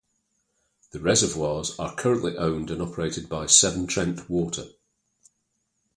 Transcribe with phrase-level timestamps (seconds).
[0.93, 4.65] The reservoirs are currently owned and operated by Severn Trent Water.